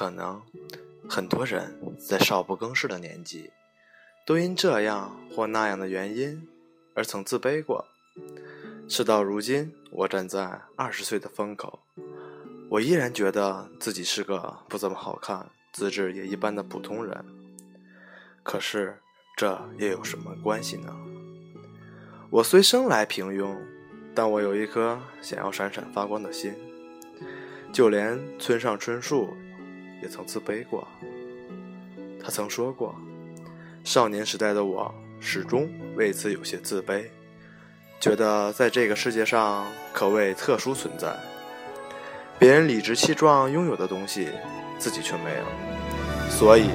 [0.00, 0.40] 可能
[1.10, 3.50] 很多人在少不更事的年纪，
[4.24, 6.48] 都因这样或那样的原因
[6.94, 7.86] 而曾自卑过。
[8.88, 11.80] 事到如今，我站在二十岁的风口，
[12.70, 17.22] 我依然觉得自己是个不怎么好看、资质也一般的普通人。
[18.42, 18.96] 可是，
[19.36, 20.96] 这又有什么关系呢？
[22.30, 23.54] 我虽生来平庸，
[24.14, 26.54] 但我有一颗想要闪闪发光的心。
[27.70, 29.28] 就连村上春树
[30.02, 30.86] 也曾自卑过。
[32.22, 32.94] 他曾说过
[33.84, 37.04] ：“少年时代的我始终为此有些自卑，
[37.98, 41.14] 觉得在这个世界上可谓特殊存在。
[42.38, 44.28] 别人理直气壮拥有的东西，
[44.78, 46.70] 自己却没有，所以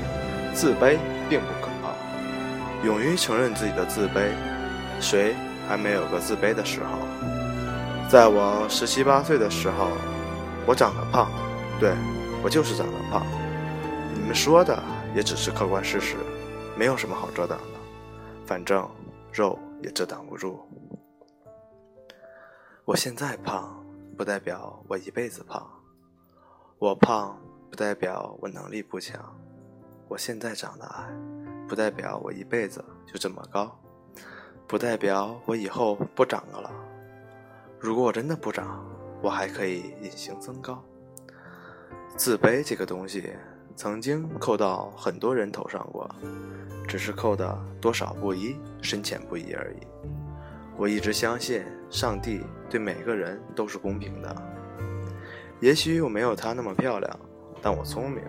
[0.53, 0.97] 自卑
[1.29, 2.85] 并不可怕。
[2.85, 4.31] 勇于承认自己的自卑，
[4.99, 5.35] 谁
[5.67, 6.99] 还没有个自卑的时候？
[8.09, 9.89] 在我十七八岁的时候。”
[10.67, 11.29] 我长得胖，
[11.79, 11.91] 对
[12.45, 13.25] 我就是长得胖。
[14.13, 14.79] 你们说的
[15.15, 16.15] 也只是客观事实，
[16.77, 17.79] 没有什么好遮挡的。
[18.45, 18.87] 反正
[19.33, 20.59] 肉也遮挡不住。
[22.85, 23.83] 我现在胖，
[24.15, 25.67] 不代表我一辈子胖。
[26.77, 27.35] 我胖，
[27.71, 29.19] 不代表我能力不强。
[30.07, 31.09] 我现在长得矮，
[31.67, 33.75] 不代表我一辈子就这么高，
[34.67, 36.69] 不代表我以后不长了。
[37.79, 38.85] 如果我真的不长，
[39.19, 40.79] 我还可以隐形增高。
[42.17, 43.33] 自卑这个东西，
[43.75, 46.09] 曾经扣到很多人头上过，
[46.87, 49.85] 只是扣的多少不一，深浅不一而已。
[50.77, 54.35] 我一直相信，上帝对每个人都是公平的。
[55.59, 57.19] 也许我没有她那么漂亮，
[57.61, 58.23] 但我聪明；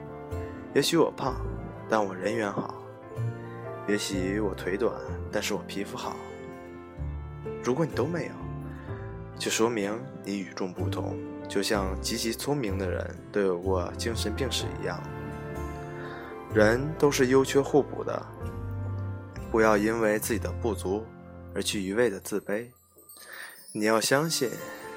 [0.74, 1.36] 也许我胖，
[1.88, 2.74] 但我人缘好；
[3.86, 4.92] 也许我腿短，
[5.30, 6.16] 但是我皮肤好。
[7.62, 8.32] 如果你都没有，
[9.38, 11.16] 就说明你与众不同，
[11.48, 15.02] 就像极其聪明的人都有过精神病史一样。
[16.54, 18.24] 人都是优缺互补的，
[19.50, 21.04] 不要因为自己的不足
[21.54, 22.66] 而去一味的自卑。
[23.72, 24.50] 你要相信，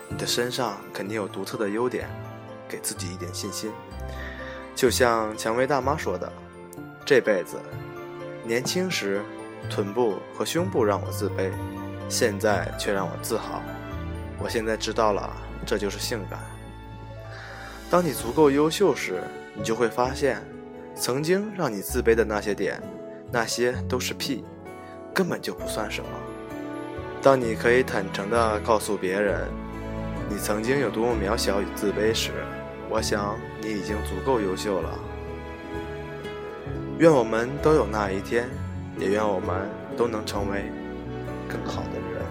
[0.07, 2.07] 你的身上肯定有独特的优点，
[2.68, 3.72] 给自己一点信心。
[4.75, 6.31] 就像蔷薇大妈说的
[7.06, 7.57] ：“这辈子，
[8.45, 9.22] 年轻时
[9.69, 11.51] 臀部和胸部让我自卑，
[12.07, 13.62] 现在却让我自豪。”
[14.41, 15.35] 我现在知道了，
[15.69, 16.40] 这就是性感。
[17.91, 19.22] 当你足够优秀时，
[19.53, 20.41] 你就会发现，
[20.96, 22.81] 曾经让你自卑的那些点，
[23.31, 24.44] 那些都是屁，
[25.13, 26.09] 根本就不算什么。
[27.22, 29.47] 当你可以坦诚地告诉别人，
[30.28, 32.31] 你曾经有多么渺小与自卑时，
[32.90, 34.90] 我想你已经足够优秀了。
[36.97, 38.50] 愿我们都有那一天，
[38.97, 40.63] 也愿我们都能成为
[41.47, 42.25] 更好的人。